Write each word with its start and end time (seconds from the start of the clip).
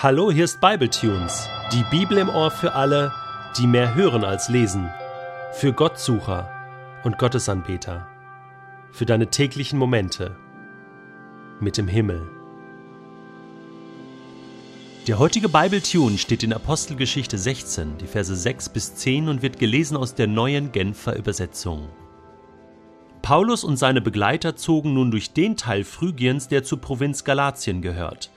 Hallo, 0.00 0.30
hier 0.30 0.44
ist 0.44 0.60
Bibletunes, 0.60 1.48
die 1.72 1.82
Bibel 1.90 2.18
im 2.18 2.28
Ohr 2.28 2.52
für 2.52 2.74
alle, 2.74 3.12
die 3.58 3.66
mehr 3.66 3.96
hören 3.96 4.22
als 4.22 4.48
lesen, 4.48 4.88
für 5.54 5.72
Gottsucher 5.72 6.48
und 7.02 7.18
Gottesanbeter, 7.18 8.06
für 8.92 9.06
deine 9.06 9.26
täglichen 9.26 9.76
Momente 9.76 10.36
mit 11.58 11.76
dem 11.78 11.88
Himmel. 11.88 12.30
Der 15.08 15.18
heutige 15.18 15.48
Bibletune 15.48 16.16
steht 16.16 16.44
in 16.44 16.52
Apostelgeschichte 16.52 17.36
16, 17.36 17.98
die 17.98 18.06
Verse 18.06 18.36
6 18.36 18.68
bis 18.68 18.94
10 18.94 19.28
und 19.28 19.42
wird 19.42 19.58
gelesen 19.58 19.96
aus 19.96 20.14
der 20.14 20.28
neuen 20.28 20.70
Genfer 20.70 21.16
Übersetzung. 21.16 21.88
Paulus 23.20 23.64
und 23.64 23.78
seine 23.78 24.00
Begleiter 24.00 24.54
zogen 24.54 24.94
nun 24.94 25.10
durch 25.10 25.32
den 25.32 25.56
Teil 25.56 25.82
Phrygiens, 25.82 26.46
der 26.46 26.62
zur 26.62 26.80
Provinz 26.80 27.24
Galatien 27.24 27.82
gehört. 27.82 28.30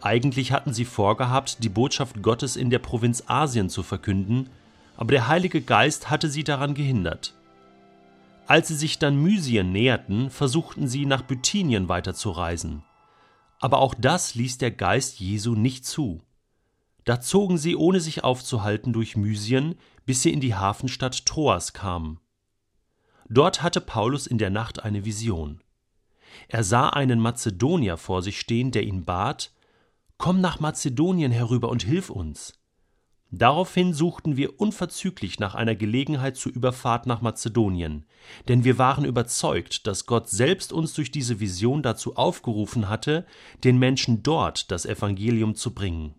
Eigentlich 0.00 0.52
hatten 0.52 0.72
sie 0.72 0.84
vorgehabt, 0.84 1.62
die 1.64 1.68
Botschaft 1.68 2.22
Gottes 2.22 2.56
in 2.56 2.70
der 2.70 2.78
Provinz 2.78 3.24
Asien 3.26 3.68
zu 3.68 3.82
verkünden, 3.82 4.48
aber 4.96 5.12
der 5.12 5.28
Heilige 5.28 5.60
Geist 5.60 6.10
hatte 6.10 6.28
sie 6.28 6.44
daran 6.44 6.74
gehindert. 6.74 7.34
Als 8.46 8.68
sie 8.68 8.76
sich 8.76 8.98
dann 8.98 9.20
Mysien 9.22 9.72
näherten, 9.72 10.30
versuchten 10.30 10.88
sie 10.88 11.04
nach 11.04 11.22
Bithynien 11.22 11.88
weiterzureisen. 11.88 12.82
Aber 13.60 13.78
auch 13.78 13.94
das 13.94 14.34
ließ 14.34 14.58
der 14.58 14.70
Geist 14.70 15.20
Jesu 15.20 15.54
nicht 15.54 15.84
zu. 15.84 16.22
Da 17.04 17.20
zogen 17.20 17.58
sie, 17.58 17.76
ohne 17.76 18.00
sich 18.00 18.24
aufzuhalten, 18.24 18.92
durch 18.92 19.16
Mysien, 19.16 19.74
bis 20.06 20.22
sie 20.22 20.32
in 20.32 20.40
die 20.40 20.54
Hafenstadt 20.54 21.26
Troas 21.26 21.72
kamen. 21.72 22.20
Dort 23.28 23.62
hatte 23.62 23.80
Paulus 23.80 24.26
in 24.26 24.38
der 24.38 24.50
Nacht 24.50 24.82
eine 24.82 25.04
Vision. 25.04 25.60
Er 26.48 26.64
sah 26.64 26.88
einen 26.88 27.20
Mazedonier 27.20 27.96
vor 27.96 28.22
sich 28.22 28.38
stehen, 28.40 28.70
der 28.70 28.84
ihn 28.84 29.04
bat, 29.04 29.52
Komm 30.18 30.40
nach 30.40 30.58
Mazedonien 30.58 31.30
herüber 31.30 31.68
und 31.68 31.84
hilf 31.84 32.10
uns. 32.10 32.58
Daraufhin 33.30 33.92
suchten 33.92 34.36
wir 34.36 34.58
unverzüglich 34.58 35.38
nach 35.38 35.54
einer 35.54 35.76
Gelegenheit 35.76 36.36
zur 36.36 36.50
Überfahrt 36.50 37.06
nach 37.06 37.20
Mazedonien, 37.20 38.04
denn 38.48 38.64
wir 38.64 38.78
waren 38.78 39.04
überzeugt, 39.04 39.86
dass 39.86 40.06
Gott 40.06 40.28
selbst 40.28 40.72
uns 40.72 40.94
durch 40.94 41.12
diese 41.12 41.38
Vision 41.38 41.82
dazu 41.82 42.16
aufgerufen 42.16 42.88
hatte, 42.88 43.26
den 43.64 43.78
Menschen 43.78 44.22
dort 44.22 44.70
das 44.70 44.86
Evangelium 44.86 45.54
zu 45.54 45.72
bringen. 45.72 46.14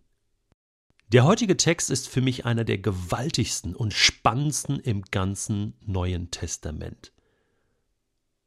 Der 1.12 1.26
heutige 1.26 1.58
Text 1.58 1.90
ist 1.90 2.08
für 2.08 2.22
mich 2.22 2.46
einer 2.46 2.64
der 2.64 2.78
gewaltigsten 2.78 3.76
und 3.76 3.94
spannendsten 3.94 4.80
im 4.80 5.02
ganzen 5.02 5.74
Neuen 5.82 6.30
Testament. 6.30 7.12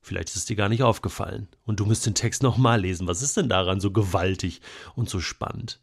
Vielleicht 0.03 0.34
ist 0.34 0.48
dir 0.48 0.56
gar 0.56 0.69
nicht 0.69 0.83
aufgefallen 0.83 1.48
und 1.64 1.78
du 1.78 1.86
musst 1.86 2.05
den 2.05 2.17
Text 2.17 2.42
nochmal 2.42 2.81
lesen. 2.81 3.06
Was 3.06 3.22
ist 3.22 3.36
denn 3.36 3.48
daran 3.48 3.81
so 3.81 3.92
gewaltig 3.92 4.61
und 4.97 5.08
so 5.08 5.20
spannend? 5.20 5.81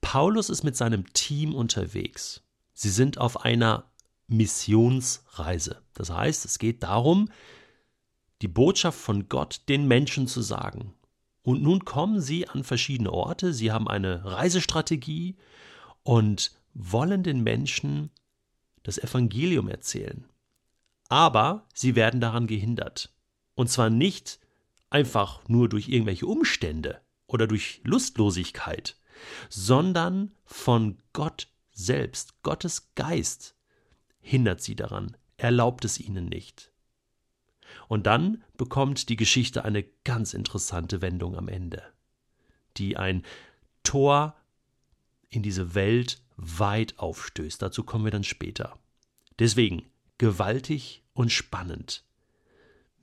Paulus 0.00 0.50
ist 0.50 0.64
mit 0.64 0.76
seinem 0.76 1.12
Team 1.12 1.54
unterwegs. 1.54 2.42
Sie 2.74 2.90
sind 2.90 3.18
auf 3.18 3.44
einer 3.44 3.84
Missionsreise. 4.26 5.80
Das 5.94 6.10
heißt, 6.10 6.44
es 6.44 6.58
geht 6.58 6.82
darum, 6.82 7.30
die 8.42 8.48
Botschaft 8.48 8.98
von 8.98 9.28
Gott 9.28 9.62
den 9.68 9.86
Menschen 9.86 10.26
zu 10.26 10.42
sagen. 10.42 10.94
Und 11.42 11.62
nun 11.62 11.84
kommen 11.84 12.20
sie 12.20 12.48
an 12.48 12.64
verschiedene 12.64 13.12
Orte, 13.12 13.54
sie 13.54 13.70
haben 13.70 13.86
eine 13.86 14.24
Reisestrategie 14.24 15.36
und 16.02 16.50
wollen 16.74 17.22
den 17.22 17.44
Menschen 17.44 18.10
das 18.82 18.98
Evangelium 18.98 19.68
erzählen. 19.68 20.26
Aber 21.08 21.68
sie 21.72 21.94
werden 21.94 22.20
daran 22.20 22.48
gehindert. 22.48 23.15
Und 23.56 23.68
zwar 23.68 23.90
nicht 23.90 24.38
einfach 24.90 25.48
nur 25.48 25.68
durch 25.68 25.88
irgendwelche 25.88 26.26
Umstände 26.26 27.00
oder 27.26 27.48
durch 27.48 27.80
Lustlosigkeit, 27.82 28.96
sondern 29.48 30.32
von 30.44 30.98
Gott 31.12 31.48
selbst. 31.72 32.42
Gottes 32.42 32.94
Geist 32.94 33.56
hindert 34.20 34.60
sie 34.60 34.76
daran, 34.76 35.16
erlaubt 35.36 35.84
es 35.84 35.98
ihnen 35.98 36.26
nicht. 36.26 36.72
Und 37.88 38.06
dann 38.06 38.44
bekommt 38.56 39.08
die 39.08 39.16
Geschichte 39.16 39.64
eine 39.64 39.82
ganz 40.04 40.34
interessante 40.34 41.02
Wendung 41.02 41.36
am 41.36 41.48
Ende, 41.48 41.82
die 42.76 42.96
ein 42.96 43.24
Tor 43.82 44.36
in 45.28 45.42
diese 45.42 45.74
Welt 45.74 46.20
weit 46.36 46.98
aufstößt. 46.98 47.60
Dazu 47.60 47.84
kommen 47.84 48.04
wir 48.04 48.12
dann 48.12 48.24
später. 48.24 48.78
Deswegen 49.38 49.82
gewaltig 50.18 51.02
und 51.12 51.32
spannend. 51.32 52.04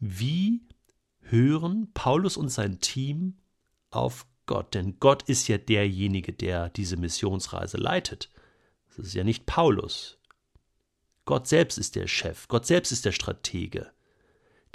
Wie 0.05 0.67
hören 1.21 1.89
Paulus 1.93 2.35
und 2.35 2.49
sein 2.49 2.81
Team 2.81 3.37
auf 3.89 4.27
Gott? 4.47 4.73
Denn 4.73 4.99
Gott 4.99 5.23
ist 5.29 5.47
ja 5.47 5.57
derjenige, 5.57 6.33
der 6.33 6.67
diese 6.67 6.97
Missionsreise 6.97 7.77
leitet. 7.77 8.29
Es 8.89 8.99
ist 8.99 9.13
ja 9.13 9.23
nicht 9.23 9.45
Paulus. 9.45 10.17
Gott 11.23 11.47
selbst 11.47 11.77
ist 11.77 11.95
der 11.95 12.07
Chef, 12.07 12.49
Gott 12.49 12.65
selbst 12.65 12.91
ist 12.91 13.05
der 13.05 13.13
Stratege, 13.13 13.93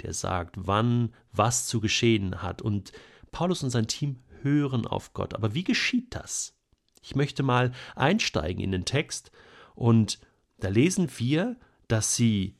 der 0.01 0.15
sagt, 0.15 0.55
wann 0.57 1.13
was 1.31 1.67
zu 1.67 1.79
geschehen 1.79 2.41
hat. 2.41 2.63
Und 2.63 2.91
Paulus 3.31 3.61
und 3.61 3.69
sein 3.69 3.85
Team 3.85 4.23
hören 4.41 4.87
auf 4.87 5.13
Gott. 5.13 5.35
Aber 5.35 5.53
wie 5.53 5.63
geschieht 5.63 6.15
das? 6.15 6.55
Ich 7.03 7.15
möchte 7.15 7.43
mal 7.43 7.71
einsteigen 7.95 8.63
in 8.63 8.71
den 8.71 8.85
Text 8.85 9.29
und 9.75 10.19
da 10.57 10.69
lesen 10.69 11.07
wir, 11.19 11.55
dass 11.87 12.15
sie 12.15 12.55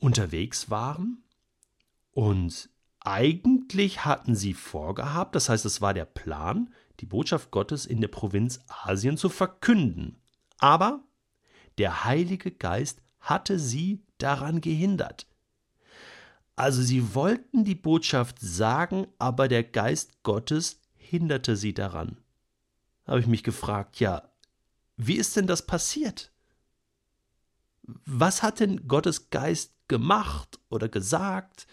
unterwegs 0.00 0.68
waren 0.68 1.22
und 2.16 2.70
eigentlich 3.00 4.06
hatten 4.06 4.34
sie 4.34 4.54
vorgehabt, 4.54 5.34
das 5.34 5.50
heißt, 5.50 5.66
es 5.66 5.82
war 5.82 5.92
der 5.92 6.06
Plan, 6.06 6.72
die 7.00 7.04
Botschaft 7.04 7.50
Gottes 7.50 7.84
in 7.84 8.00
der 8.00 8.08
Provinz 8.08 8.58
Asien 8.68 9.18
zu 9.18 9.28
verkünden. 9.28 10.16
Aber 10.56 11.04
der 11.76 12.04
Heilige 12.04 12.50
Geist 12.50 13.02
hatte 13.20 13.58
sie 13.58 14.02
daran 14.16 14.62
gehindert. 14.62 15.26
Also 16.56 16.80
sie 16.80 17.14
wollten 17.14 17.64
die 17.64 17.74
Botschaft 17.74 18.38
sagen, 18.40 19.08
aber 19.18 19.46
der 19.46 19.62
Geist 19.62 20.22
Gottes 20.22 20.80
hinderte 20.94 21.54
sie 21.54 21.74
daran. 21.74 22.16
Habe 23.06 23.20
ich 23.20 23.26
mich 23.26 23.44
gefragt, 23.44 24.00
ja, 24.00 24.22
wie 24.96 25.16
ist 25.16 25.36
denn 25.36 25.46
das 25.46 25.66
passiert? 25.66 26.32
Was 27.82 28.42
hat 28.42 28.60
denn 28.60 28.88
Gottes 28.88 29.28
Geist 29.28 29.74
gemacht 29.86 30.58
oder 30.70 30.88
gesagt? 30.88 31.66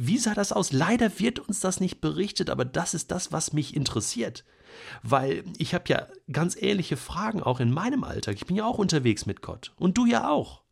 Wie 0.00 0.18
sah 0.18 0.34
das 0.34 0.52
aus? 0.52 0.72
Leider 0.72 1.18
wird 1.18 1.40
uns 1.40 1.58
das 1.58 1.80
nicht 1.80 2.00
berichtet, 2.00 2.50
aber 2.50 2.64
das 2.64 2.94
ist 2.94 3.10
das, 3.10 3.32
was 3.32 3.52
mich 3.52 3.74
interessiert. 3.74 4.44
Weil 5.02 5.42
ich 5.56 5.74
habe 5.74 5.84
ja 5.88 6.06
ganz 6.30 6.56
ähnliche 6.56 6.96
Fragen 6.96 7.42
auch 7.42 7.58
in 7.58 7.72
meinem 7.72 8.04
Alltag. 8.04 8.36
Ich 8.36 8.46
bin 8.46 8.56
ja 8.56 8.64
auch 8.64 8.78
unterwegs 8.78 9.26
mit 9.26 9.42
Gott. 9.42 9.72
Und 9.76 9.98
du 9.98 10.06
ja 10.06 10.30
auch. 10.30 10.62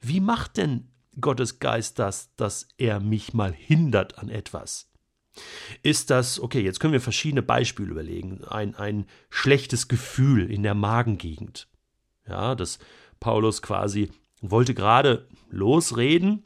Wie 0.00 0.20
macht 0.20 0.58
denn 0.58 0.90
Gottes 1.18 1.58
Geist 1.58 1.98
das, 1.98 2.34
dass 2.36 2.68
er 2.76 3.00
mich 3.00 3.32
mal 3.32 3.52
hindert 3.52 4.18
an 4.18 4.28
etwas? 4.28 4.90
Ist 5.82 6.10
das, 6.10 6.38
okay, 6.38 6.60
jetzt 6.60 6.80
können 6.80 6.92
wir 6.92 7.00
verschiedene 7.00 7.42
Beispiele 7.42 7.90
überlegen. 7.90 8.44
Ein, 8.44 8.74
ein 8.74 9.06
schlechtes 9.30 9.88
Gefühl 9.88 10.50
in 10.50 10.62
der 10.62 10.74
Magengegend. 10.74 11.68
Ja, 12.28 12.54
dass 12.54 12.78
Paulus 13.20 13.62
quasi 13.62 14.10
wollte 14.42 14.74
gerade 14.74 15.26
losreden 15.48 16.44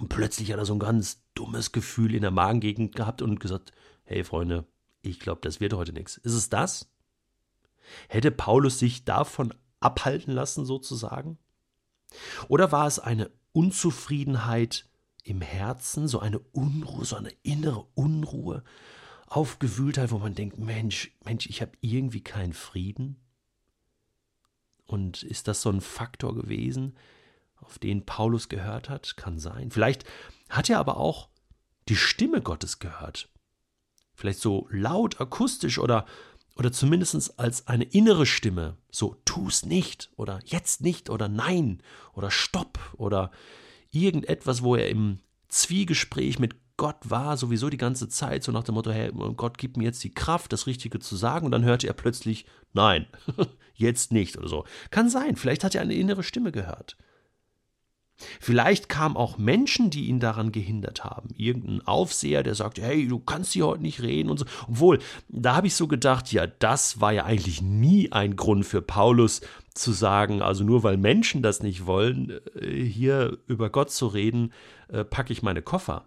und 0.00 0.08
plötzlich 0.08 0.50
hat 0.50 0.58
er 0.58 0.64
so 0.64 0.72
ein 0.72 0.78
ganz 0.78 1.22
dummes 1.34 1.72
Gefühl 1.72 2.14
in 2.14 2.22
der 2.22 2.30
Magengegend 2.30 2.96
gehabt 2.96 3.20
und 3.20 3.38
gesagt, 3.38 3.72
hey 4.04 4.24
Freunde, 4.24 4.64
ich 5.02 5.20
glaube, 5.20 5.42
das 5.42 5.60
wird 5.60 5.74
heute 5.74 5.92
nichts. 5.92 6.16
Ist 6.16 6.32
es 6.32 6.48
das? 6.48 6.90
Hätte 8.08 8.30
Paulus 8.30 8.78
sich 8.78 9.04
davon 9.04 9.52
abhalten 9.78 10.32
lassen 10.32 10.64
sozusagen? 10.64 11.36
Oder 12.48 12.72
war 12.72 12.86
es 12.86 12.98
eine 12.98 13.30
Unzufriedenheit 13.52 14.88
im 15.22 15.42
Herzen, 15.42 16.08
so 16.08 16.18
eine 16.18 16.38
Unruhe, 16.38 17.04
so 17.04 17.16
eine 17.16 17.32
innere 17.42 17.86
Unruhe, 17.92 18.64
Aufgewühltheit, 19.26 20.12
wo 20.12 20.18
man 20.18 20.34
denkt, 20.34 20.56
Mensch, 20.56 21.14
Mensch, 21.26 21.44
ich 21.44 21.60
habe 21.60 21.72
irgendwie 21.82 22.22
keinen 22.22 22.54
Frieden? 22.54 23.20
Und 24.86 25.24
ist 25.24 25.46
das 25.46 25.60
so 25.60 25.68
ein 25.68 25.82
Faktor 25.82 26.34
gewesen, 26.34 26.96
auf 27.60 27.78
den 27.78 28.04
Paulus 28.06 28.48
gehört 28.48 28.88
hat, 28.88 29.16
kann 29.16 29.38
sein. 29.38 29.70
Vielleicht 29.70 30.04
hat 30.48 30.68
er 30.70 30.78
aber 30.78 30.96
auch 30.96 31.28
die 31.88 31.96
Stimme 31.96 32.40
Gottes 32.40 32.78
gehört. 32.78 33.28
Vielleicht 34.14 34.40
so 34.40 34.68
laut, 34.70 35.20
akustisch 35.20 35.78
oder, 35.78 36.06
oder 36.56 36.72
zumindest 36.72 37.38
als 37.38 37.66
eine 37.68 37.84
innere 37.84 38.26
Stimme. 38.26 38.76
So, 38.90 39.16
tu's 39.24 39.64
nicht 39.64 40.10
oder 40.16 40.40
jetzt 40.44 40.82
nicht 40.82 41.10
oder 41.10 41.28
nein 41.28 41.82
oder 42.12 42.30
stopp 42.30 42.78
oder 42.96 43.30
irgendetwas, 43.90 44.62
wo 44.62 44.76
er 44.76 44.88
im 44.88 45.20
Zwiegespräch 45.48 46.38
mit 46.38 46.54
Gott 46.80 47.10
war, 47.10 47.36
sowieso 47.36 47.68
die 47.68 47.76
ganze 47.76 48.08
Zeit, 48.08 48.42
so 48.42 48.52
nach 48.52 48.64
dem 48.64 48.74
Motto, 48.74 48.90
hey, 48.90 49.12
Gott 49.36 49.58
gibt 49.58 49.76
mir 49.76 49.84
jetzt 49.84 50.02
die 50.02 50.14
Kraft, 50.14 50.50
das 50.50 50.66
Richtige 50.66 50.98
zu 50.98 51.14
sagen, 51.14 51.44
und 51.44 51.52
dann 51.52 51.62
hörte 51.62 51.86
er 51.86 51.92
plötzlich, 51.92 52.46
nein, 52.72 53.06
jetzt 53.74 54.12
nicht 54.12 54.38
oder 54.38 54.48
so. 54.48 54.64
Kann 54.90 55.10
sein, 55.10 55.36
vielleicht 55.36 55.62
hat 55.62 55.74
er 55.74 55.82
eine 55.82 55.92
innere 55.92 56.22
Stimme 56.22 56.52
gehört. 56.52 56.96
Vielleicht 58.40 58.88
kamen 58.88 59.16
auch 59.16 59.38
Menschen, 59.38 59.90
die 59.90 60.06
ihn 60.06 60.20
daran 60.20 60.52
gehindert 60.52 61.04
haben. 61.04 61.30
Irgendein 61.36 61.86
Aufseher, 61.86 62.42
der 62.42 62.54
sagt, 62.54 62.80
hey, 62.80 63.06
du 63.08 63.18
kannst 63.18 63.52
hier 63.52 63.66
heute 63.66 63.82
nicht 63.82 64.02
reden 64.02 64.30
und 64.30 64.38
so. 64.38 64.44
Obwohl, 64.68 64.98
da 65.28 65.56
habe 65.56 65.66
ich 65.66 65.74
so 65.74 65.88
gedacht, 65.88 66.32
ja, 66.32 66.46
das 66.46 67.00
war 67.00 67.12
ja 67.12 67.24
eigentlich 67.24 67.62
nie 67.62 68.12
ein 68.12 68.36
Grund 68.36 68.66
für 68.66 68.82
Paulus 68.82 69.40
zu 69.74 69.92
sagen, 69.92 70.42
also 70.42 70.64
nur 70.64 70.82
weil 70.82 70.96
Menschen 70.96 71.42
das 71.42 71.62
nicht 71.62 71.86
wollen, 71.86 72.40
äh, 72.54 72.84
hier 72.84 73.38
über 73.46 73.70
Gott 73.70 73.90
zu 73.90 74.06
reden, 74.08 74.52
äh, 74.88 75.04
packe 75.04 75.32
ich 75.32 75.42
meine 75.42 75.62
Koffer. 75.62 76.06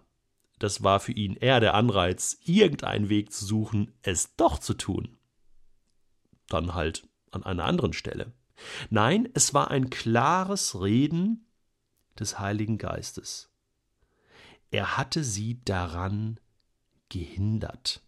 Das 0.58 0.82
war 0.82 1.00
für 1.00 1.12
ihn 1.12 1.34
eher 1.34 1.60
der 1.60 1.74
Anreiz, 1.74 2.38
irgendeinen 2.44 3.08
Weg 3.08 3.32
zu 3.32 3.44
suchen, 3.44 3.92
es 4.02 4.36
doch 4.36 4.58
zu 4.58 4.74
tun. 4.74 5.16
Dann 6.48 6.74
halt 6.74 7.08
an 7.32 7.42
einer 7.42 7.64
anderen 7.64 7.92
Stelle. 7.92 8.32
Nein, 8.90 9.28
es 9.34 9.52
war 9.52 9.70
ein 9.70 9.90
klares 9.90 10.80
Reden 10.80 11.46
des 12.18 12.38
Heiligen 12.38 12.78
Geistes. 12.78 13.50
Er 14.70 14.96
hatte 14.96 15.22
sie 15.22 15.62
daran 15.64 16.40
gehindert. 17.08 18.02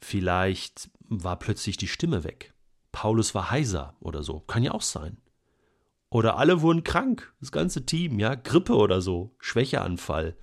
Vielleicht 0.00 0.90
war 1.00 1.38
plötzlich 1.38 1.76
die 1.76 1.88
Stimme 1.88 2.24
weg. 2.24 2.54
Paulus 2.92 3.34
war 3.34 3.50
heiser 3.50 3.96
oder 4.00 4.22
so. 4.22 4.40
Kann 4.40 4.62
ja 4.62 4.72
auch 4.72 4.82
sein. 4.82 5.18
Oder 6.10 6.36
alle 6.36 6.60
wurden 6.60 6.84
krank, 6.84 7.32
das 7.40 7.52
ganze 7.52 7.86
Team, 7.86 8.18
ja, 8.18 8.34
Grippe 8.34 8.74
oder 8.74 9.00
so, 9.00 9.34
Schwächeanfall, 9.38 10.36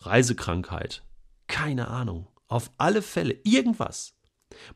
Reisekrankheit. 0.00 1.02
Keine 1.46 1.88
Ahnung. 1.88 2.28
Auf 2.48 2.70
alle 2.76 3.00
Fälle 3.00 3.34
irgendwas 3.44 4.14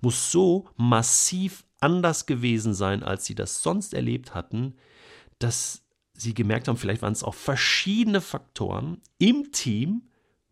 muss 0.00 0.32
so 0.32 0.68
massiv 0.76 1.64
anders 1.80 2.26
gewesen 2.26 2.74
sein, 2.74 3.02
als 3.02 3.26
sie 3.26 3.34
das 3.34 3.62
sonst 3.62 3.94
erlebt 3.94 4.34
hatten, 4.34 4.76
dass 5.38 5.84
sie 6.18 6.34
gemerkt 6.34 6.68
haben, 6.68 6.76
vielleicht 6.76 7.02
waren 7.02 7.12
es 7.12 7.24
auch 7.24 7.34
verschiedene 7.34 8.20
Faktoren 8.20 9.00
im 9.18 9.52
Team, 9.52 10.02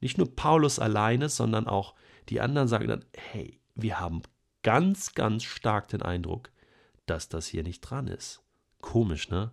nicht 0.00 0.16
nur 0.18 0.34
Paulus 0.34 0.78
alleine, 0.78 1.28
sondern 1.28 1.66
auch 1.66 1.94
die 2.28 2.40
anderen 2.40 2.68
sagen 2.68 2.88
dann, 2.88 3.04
hey, 3.14 3.60
wir 3.74 4.00
haben 4.00 4.22
ganz, 4.62 5.14
ganz 5.14 5.44
stark 5.44 5.88
den 5.88 6.02
Eindruck, 6.02 6.50
dass 7.06 7.28
das 7.28 7.46
hier 7.46 7.62
nicht 7.62 7.80
dran 7.80 8.06
ist. 8.06 8.42
Komisch, 8.80 9.28
ne? 9.28 9.52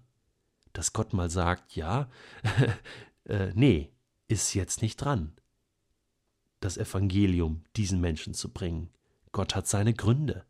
Dass 0.74 0.94
Gott 0.94 1.14
mal 1.14 1.30
sagt, 1.30 1.76
ja, 1.76 2.10
äh, 3.26 3.52
nee, 3.54 3.92
ist 4.28 4.54
jetzt 4.54 4.82
nicht 4.82 4.98
dran, 4.98 5.34
das 6.60 6.78
Evangelium 6.78 7.64
diesen 7.76 8.02
Menschen 8.02 8.34
zu 8.34 8.52
bringen. 8.52 8.90
Gott 9.32 9.56
hat 9.56 9.68
seine 9.68 9.94
Gründe. 9.94 10.46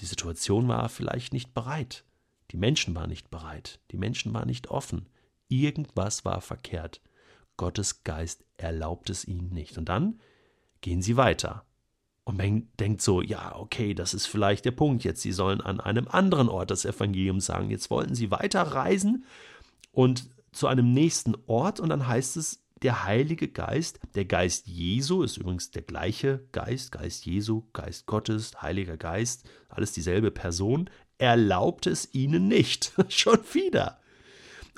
Die 0.00 0.06
Situation 0.06 0.66
war 0.68 0.88
vielleicht 0.88 1.32
nicht 1.32 1.54
bereit. 1.54 2.04
Die 2.50 2.56
Menschen 2.56 2.94
waren 2.94 3.10
nicht 3.10 3.30
bereit. 3.30 3.80
Die 3.90 3.96
Menschen 3.96 4.32
waren 4.34 4.48
nicht 4.48 4.68
offen. 4.68 5.06
Irgendwas 5.48 6.24
war 6.24 6.40
verkehrt. 6.40 7.00
Gottes 7.56 8.04
Geist 8.04 8.44
erlaubt 8.56 9.10
es 9.10 9.26
ihnen 9.26 9.50
nicht. 9.50 9.78
Und 9.78 9.88
dann 9.88 10.20
gehen 10.80 11.02
sie 11.02 11.16
weiter. 11.16 11.64
Und 12.24 12.38
man 12.38 12.68
denkt 12.80 13.02
so, 13.02 13.20
ja, 13.20 13.54
okay, 13.56 13.94
das 13.94 14.14
ist 14.14 14.26
vielleicht 14.26 14.64
der 14.64 14.70
Punkt 14.70 15.04
jetzt. 15.04 15.20
Sie 15.20 15.32
sollen 15.32 15.60
an 15.60 15.80
einem 15.80 16.08
anderen 16.08 16.48
Ort 16.48 16.70
das 16.70 16.84
Evangelium 16.84 17.40
sagen. 17.40 17.70
Jetzt 17.70 17.90
wollten 17.90 18.14
sie 18.14 18.30
weiterreisen 18.30 19.24
und 19.92 20.30
zu 20.52 20.66
einem 20.66 20.92
nächsten 20.92 21.34
Ort. 21.46 21.80
Und 21.80 21.90
dann 21.90 22.06
heißt 22.06 22.36
es, 22.38 22.64
der 22.82 23.04
Heilige 23.04 23.48
Geist, 23.48 24.00
der 24.14 24.24
Geist 24.24 24.66
Jesu 24.66 25.22
ist 25.22 25.36
übrigens 25.36 25.70
der 25.70 25.82
gleiche 25.82 26.46
Geist, 26.52 26.92
Geist 26.92 27.24
Jesu, 27.24 27.64
Geist 27.72 28.06
Gottes, 28.06 28.60
Heiliger 28.60 28.96
Geist, 28.96 29.48
alles 29.68 29.92
dieselbe 29.92 30.30
Person, 30.30 30.90
erlaubt 31.18 31.86
es 31.86 32.08
ihnen 32.12 32.48
nicht. 32.48 32.92
Schon 33.08 33.38
wieder. 33.52 33.98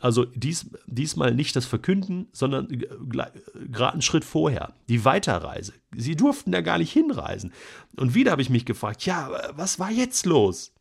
Also 0.01 0.27
dies, 0.27 0.67
diesmal 0.87 1.35
nicht 1.35 1.57
das 1.57 1.65
Verkünden, 1.65 2.29
sondern 2.33 2.69
gerade 2.69 3.93
einen 3.93 4.03
Schritt 4.03 4.25
vorher, 4.25 4.75
die 4.89 5.05
Weiterreise. 5.05 5.73
Sie 5.95 6.17
durften 6.17 6.53
da 6.53 6.61
gar 6.61 6.79
nicht 6.79 6.93
hinreisen. 6.93 7.53
Und 7.97 8.15
wieder 8.15 8.33
habe 8.33 8.43
ich 8.43 8.51
mich 8.51 8.67
gefragt, 8.67 9.07
ja, 9.07 9.31
was 9.57 9.79
war 9.79 9.91
jetzt 9.91 10.27
los? 10.27 10.75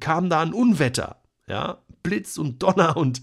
Kam 0.00 0.28
da 0.28 0.40
ein 0.40 0.52
Unwetter? 0.52 1.22
Ja, 1.46 1.78
Blitz 2.02 2.36
und 2.36 2.62
Donner 2.62 2.96
und 2.96 3.22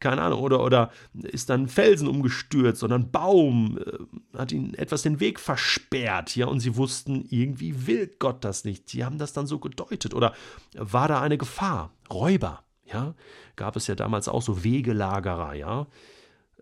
keine 0.00 0.22
Ahnung, 0.22 0.40
oder, 0.40 0.64
oder 0.64 0.90
ist 1.12 1.50
dann 1.50 1.68
Felsen 1.68 2.08
umgestürzt 2.08 2.82
oder 2.82 2.96
ein 2.96 3.10
Baum 3.10 3.78
äh, 3.78 4.38
hat 4.38 4.52
ihnen 4.52 4.74
etwas 4.74 5.02
den 5.02 5.20
Weg 5.20 5.38
versperrt, 5.38 6.34
ja, 6.36 6.46
und 6.46 6.60
sie 6.60 6.76
wussten, 6.76 7.26
irgendwie 7.28 7.86
will 7.86 8.10
Gott 8.18 8.44
das 8.44 8.64
nicht. 8.64 8.88
Sie 8.88 9.04
haben 9.04 9.18
das 9.18 9.32
dann 9.32 9.46
so 9.46 9.58
gedeutet. 9.58 10.14
Oder 10.14 10.34
war 10.74 11.08
da 11.08 11.20
eine 11.20 11.38
Gefahr? 11.38 11.92
Räuber, 12.10 12.64
ja, 12.84 13.14
gab 13.56 13.76
es 13.76 13.86
ja 13.86 13.94
damals 13.94 14.28
auch 14.28 14.42
so 14.42 14.64
Wegelagerer, 14.64 15.54
ja. 15.54 15.86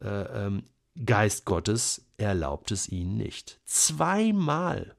Äh, 0.00 0.46
ähm, 0.46 0.64
Geist 1.04 1.44
Gottes 1.44 2.06
erlaubt 2.16 2.72
es 2.72 2.88
ihnen 2.88 3.16
nicht. 3.16 3.60
Zweimal 3.64 4.96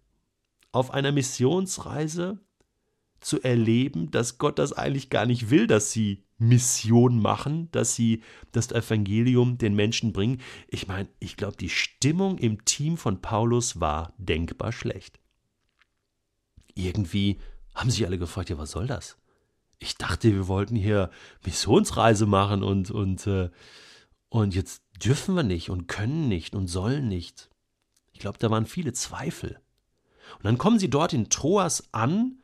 auf 0.71 0.91
einer 0.91 1.11
Missionsreise 1.11 2.39
zu 3.19 3.41
erleben, 3.41 4.11
dass 4.11 4.37
Gott 4.37 4.59
das 4.59 4.71
eigentlich 4.71 5.09
gar 5.09 5.25
nicht 5.25 5.49
will, 5.49 5.67
dass 5.67 5.91
sie 5.91 6.23
Mission 6.39 7.21
machen, 7.21 7.69
dass 7.71 7.95
sie 7.95 8.23
das 8.51 8.71
Evangelium 8.71 9.57
den 9.57 9.75
Menschen 9.75 10.13
bringen. 10.13 10.41
Ich 10.67 10.87
meine, 10.87 11.09
ich 11.19 11.37
glaube, 11.37 11.57
die 11.57 11.69
Stimmung 11.69 12.37
im 12.37 12.65
Team 12.65 12.97
von 12.97 13.21
Paulus 13.21 13.79
war 13.79 14.13
denkbar 14.17 14.71
schlecht. 14.71 15.19
Irgendwie 16.75 17.39
haben 17.75 17.91
sich 17.91 18.05
alle 18.05 18.17
gefragt, 18.17 18.49
ja, 18.49 18.57
was 18.57 18.71
soll 18.71 18.87
das? 18.87 19.17
Ich 19.79 19.97
dachte, 19.97 20.33
wir 20.33 20.47
wollten 20.47 20.75
hier 20.75 21.09
Missionsreise 21.45 22.25
machen 22.25 22.63
und, 22.63 22.89
und, 22.91 23.27
äh, 23.27 23.49
und 24.29 24.55
jetzt 24.55 24.83
dürfen 25.03 25.35
wir 25.35 25.43
nicht 25.43 25.69
und 25.69 25.87
können 25.87 26.27
nicht 26.27 26.55
und 26.55 26.67
sollen 26.67 27.07
nicht. 27.07 27.49
Ich 28.13 28.19
glaube, 28.19 28.37
da 28.39 28.49
waren 28.49 28.65
viele 28.65 28.93
Zweifel. 28.93 29.59
Und 30.37 30.45
dann 30.45 30.57
kommen 30.57 30.79
sie 30.79 30.89
dort 30.89 31.13
in 31.13 31.29
Troas 31.29 31.89
an 31.93 32.39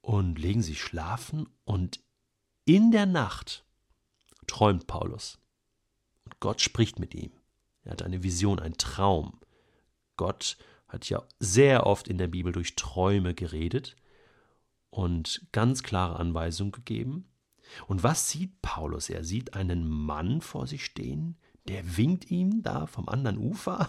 und 0.00 0.38
legen 0.38 0.62
sich 0.62 0.82
schlafen 0.82 1.48
und 1.64 2.00
in 2.64 2.90
der 2.90 3.06
Nacht 3.06 3.64
träumt 4.46 4.86
Paulus. 4.86 5.38
Und 6.24 6.40
Gott 6.40 6.60
spricht 6.60 6.98
mit 6.98 7.14
ihm. 7.14 7.32
Er 7.84 7.92
hat 7.92 8.02
eine 8.02 8.22
Vision, 8.22 8.60
einen 8.60 8.76
Traum. 8.76 9.40
Gott 10.16 10.56
hat 10.88 11.08
ja 11.08 11.22
sehr 11.40 11.86
oft 11.86 12.06
in 12.06 12.18
der 12.18 12.28
Bibel 12.28 12.52
durch 12.52 12.76
Träume 12.76 13.34
geredet 13.34 13.96
und 14.90 15.46
ganz 15.52 15.82
klare 15.82 16.16
Anweisungen 16.18 16.72
gegeben. 16.72 17.28
Und 17.86 18.02
was 18.02 18.28
sieht 18.28 18.60
Paulus? 18.60 19.08
Er 19.08 19.24
sieht 19.24 19.54
einen 19.54 19.88
Mann 19.88 20.42
vor 20.42 20.66
sich 20.66 20.84
stehen, 20.84 21.38
der 21.66 21.96
winkt 21.96 22.30
ihm 22.30 22.62
da 22.62 22.86
vom 22.86 23.08
anderen 23.08 23.38
Ufer 23.38 23.88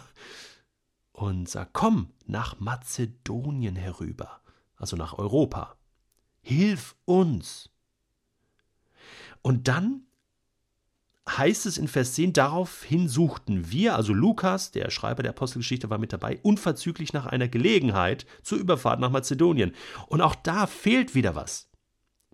und 1.12 1.50
sagt, 1.50 1.74
komm 1.74 2.14
nach 2.26 2.60
Mazedonien 2.60 3.76
herüber, 3.76 4.42
also 4.78 4.96
nach 4.96 5.18
Europa. 5.18 5.76
Hilf 6.42 6.96
uns. 7.06 7.70
Und 9.44 9.68
dann 9.68 10.08
heißt 11.30 11.68
es 11.68 11.78
in 11.78 11.88
Vers 11.88 12.16
10, 12.16 12.34
daraufhin 12.34 13.08
suchten 13.08 13.72
wir, 13.72 13.96
also 13.96 14.14
Lukas, 14.14 14.72
der 14.72 14.90
Schreiber 14.90 15.22
der 15.22 15.32
Apostelgeschichte, 15.32 15.90
war 15.90 15.98
mit 15.98 16.12
dabei, 16.12 16.40
unverzüglich 16.42 17.14
nach 17.14 17.28
einer 17.28 17.48
Gelegenheit 17.48 18.26
zur 18.42 18.58
Überfahrt 18.58 19.00
nach 19.00 19.12
Mazedonien. 19.12 19.74
Und 20.08 20.22
auch 20.22 20.36
da 20.36 20.66
fehlt 20.66 21.14
wieder 21.14 21.36
was. 21.36 21.70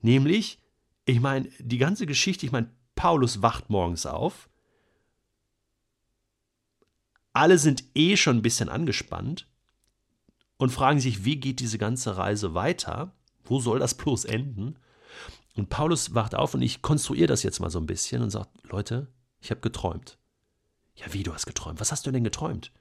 Nämlich, 0.02 0.60
ich 1.06 1.20
meine, 1.20 1.50
die 1.60 1.78
ganze 1.78 2.06
Geschichte, 2.06 2.46
ich 2.46 2.52
meine, 2.52 2.72
Paulus 2.96 3.42
wacht 3.42 3.70
morgens 3.70 4.06
auf. 4.06 4.50
Alle 7.34 7.58
sind 7.58 7.84
eh 7.96 8.18
schon 8.18 8.38
ein 8.38 8.42
bisschen 8.42 8.70
angespannt 8.70 9.48
und 10.58 10.72
fragen 10.72 11.00
sich, 11.00 11.26
wie 11.26 11.38
geht 11.38 11.60
diese 11.60 11.78
ganze 11.78 12.18
Reise 12.18 12.54
weiter? 12.54 13.16
Wo 13.44 13.60
soll 13.60 13.80
das 13.80 13.96
bloß 13.96 14.26
enden? 14.26 14.78
Und 15.56 15.70
Paulus 15.70 16.14
wacht 16.14 16.36
auf 16.36 16.54
und 16.54 16.62
ich 16.62 16.82
konstruiere 16.82 17.28
das 17.28 17.44
jetzt 17.44 17.60
mal 17.60 17.70
so 17.70 17.80
ein 17.80 17.86
bisschen 17.86 18.22
und 18.22 18.30
sagt, 18.30 18.50
Leute, 18.64 19.08
ich 19.42 19.52
habe 19.52 19.62
geträumt. 19.62 20.18
Ja, 20.96 21.14
wie 21.14 21.24
du 21.24 21.34
hast 21.34 21.46
geträumt? 21.46 21.80
Was 21.80 21.92
hast 21.92 22.06
du 22.06 22.12
denn 22.12 22.24
geträumt? 22.24 22.72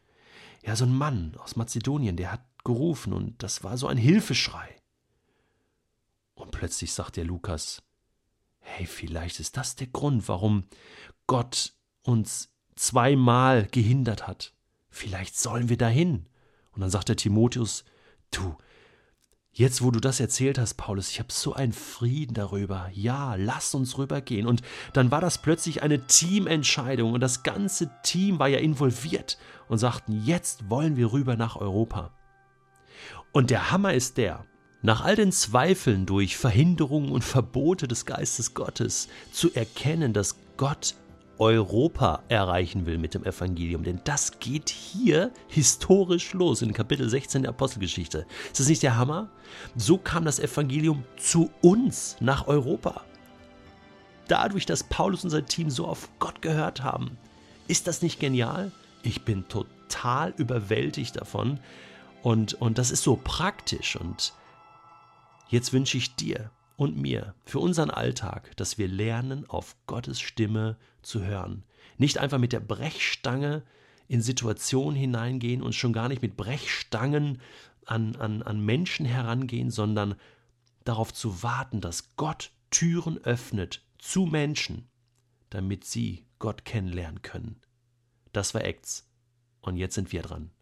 Ja, 0.64 0.76
so 0.76 0.84
ein 0.84 0.96
Mann 0.96 1.34
aus 1.38 1.56
Mazedonien, 1.56 2.16
der 2.16 2.32
hat 2.32 2.44
gerufen 2.64 3.12
und 3.12 3.42
das 3.42 3.62
war 3.64 3.76
so 3.78 3.86
ein 3.86 3.96
Hilfeschrei. 3.96 4.76
Und 6.34 6.50
plötzlich 6.50 6.92
sagt 6.92 7.16
der 7.16 7.24
Lukas, 7.24 7.82
hey, 8.60 8.86
vielleicht 8.86 9.40
ist 9.40 9.56
das 9.56 9.76
der 9.76 9.86
Grund, 9.88 10.28
warum 10.28 10.64
Gott 11.26 11.72
uns 12.02 12.52
zweimal 12.76 13.66
gehindert 13.66 14.26
hat. 14.26 14.52
Vielleicht 14.88 15.38
sollen 15.38 15.68
wir 15.68 15.76
dahin. 15.76 16.26
Und 16.72 16.80
dann 16.80 16.90
sagt 16.90 17.08
der 17.08 17.16
Timotheus, 17.16 17.84
du, 18.30 18.56
Jetzt, 19.58 19.82
wo 19.82 19.90
du 19.90 19.98
das 19.98 20.20
erzählt 20.20 20.56
hast, 20.56 20.74
Paulus, 20.74 21.10
ich 21.10 21.18
habe 21.18 21.32
so 21.32 21.52
einen 21.52 21.72
Frieden 21.72 22.32
darüber. 22.32 22.90
Ja, 22.94 23.34
lass 23.34 23.74
uns 23.74 23.98
rübergehen. 23.98 24.46
Und 24.46 24.62
dann 24.92 25.10
war 25.10 25.20
das 25.20 25.38
plötzlich 25.38 25.82
eine 25.82 26.06
Teamentscheidung 26.06 27.12
und 27.12 27.18
das 27.18 27.42
ganze 27.42 27.90
Team 28.04 28.38
war 28.38 28.46
ja 28.46 28.60
involviert 28.60 29.36
und 29.66 29.78
sagten, 29.78 30.24
jetzt 30.24 30.70
wollen 30.70 30.96
wir 30.96 31.12
rüber 31.12 31.34
nach 31.34 31.56
Europa. 31.56 32.12
Und 33.32 33.50
der 33.50 33.72
Hammer 33.72 33.94
ist 33.94 34.16
der, 34.16 34.44
nach 34.82 35.02
all 35.02 35.16
den 35.16 35.32
Zweifeln 35.32 36.06
durch 36.06 36.36
Verhinderungen 36.36 37.10
und 37.10 37.24
Verbote 37.24 37.88
des 37.88 38.06
Geistes 38.06 38.54
Gottes 38.54 39.08
zu 39.32 39.52
erkennen, 39.54 40.12
dass 40.12 40.36
Gott 40.56 40.94
Europa 41.38 42.22
erreichen 42.28 42.86
will 42.86 42.98
mit 42.98 43.14
dem 43.14 43.24
Evangelium. 43.24 43.84
Denn 43.84 44.00
das 44.04 44.40
geht 44.40 44.68
hier 44.70 45.32
historisch 45.46 46.32
los 46.32 46.62
in 46.62 46.72
Kapitel 46.72 47.08
16 47.08 47.42
der 47.42 47.50
Apostelgeschichte. 47.50 48.26
Ist 48.46 48.60
das 48.60 48.68
nicht 48.68 48.82
der 48.82 48.96
Hammer? 48.96 49.28
So 49.76 49.98
kam 49.98 50.24
das 50.24 50.40
Evangelium 50.40 51.04
zu 51.16 51.50
uns 51.62 52.16
nach 52.20 52.46
Europa. 52.46 53.02
Dadurch, 54.26 54.66
dass 54.66 54.84
Paulus 54.84 55.24
und 55.24 55.30
sein 55.30 55.46
Team 55.46 55.70
so 55.70 55.86
auf 55.86 56.08
Gott 56.18 56.42
gehört 56.42 56.82
haben. 56.82 57.16
Ist 57.66 57.86
das 57.86 58.02
nicht 58.02 58.20
genial? 58.20 58.72
Ich 59.02 59.24
bin 59.24 59.46
total 59.48 60.34
überwältigt 60.36 61.16
davon. 61.16 61.60
Und, 62.22 62.54
und 62.54 62.78
das 62.78 62.90
ist 62.90 63.02
so 63.02 63.18
praktisch. 63.22 63.96
Und 63.96 64.34
jetzt 65.48 65.72
wünsche 65.72 65.96
ich 65.96 66.14
dir, 66.16 66.50
und 66.78 66.96
mir 66.96 67.34
für 67.44 67.58
unseren 67.58 67.90
Alltag, 67.90 68.56
dass 68.56 68.78
wir 68.78 68.86
lernen, 68.86 69.44
auf 69.50 69.74
Gottes 69.88 70.20
Stimme 70.20 70.76
zu 71.02 71.24
hören. 71.24 71.64
Nicht 71.98 72.18
einfach 72.18 72.38
mit 72.38 72.52
der 72.52 72.60
Brechstange 72.60 73.64
in 74.06 74.22
Situationen 74.22 74.94
hineingehen 74.94 75.60
und 75.60 75.74
schon 75.74 75.92
gar 75.92 76.08
nicht 76.08 76.22
mit 76.22 76.36
Brechstangen 76.36 77.40
an, 77.84 78.14
an, 78.14 78.42
an 78.44 78.60
Menschen 78.60 79.04
herangehen, 79.06 79.72
sondern 79.72 80.14
darauf 80.84 81.12
zu 81.12 81.42
warten, 81.42 81.80
dass 81.80 82.14
Gott 82.14 82.52
Türen 82.70 83.18
öffnet 83.18 83.84
zu 83.98 84.26
Menschen, 84.26 84.88
damit 85.50 85.84
sie 85.84 86.26
Gott 86.38 86.64
kennenlernen 86.64 87.22
können. 87.22 87.56
Das 88.32 88.54
war 88.54 88.62
Acts. 88.62 89.10
Und 89.62 89.76
jetzt 89.76 89.96
sind 89.96 90.12
wir 90.12 90.22
dran. 90.22 90.52